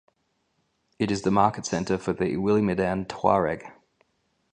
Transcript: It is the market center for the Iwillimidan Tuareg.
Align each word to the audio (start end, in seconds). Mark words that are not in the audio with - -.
It 0.97 1.11
is 1.11 1.21
the 1.21 1.29
market 1.29 1.67
center 1.67 1.95
for 1.99 2.11
the 2.11 2.23
Iwillimidan 2.35 3.05
Tuareg. 3.07 3.71